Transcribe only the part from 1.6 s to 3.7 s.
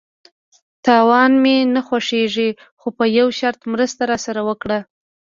نه خوښيږي، خو په يوه شرط،